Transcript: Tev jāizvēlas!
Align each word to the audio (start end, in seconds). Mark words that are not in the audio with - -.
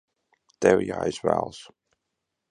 Tev 0.65 0.81
jāizvēlas! 0.85 1.59